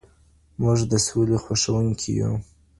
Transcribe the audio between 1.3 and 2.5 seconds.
خوښوونکي يو.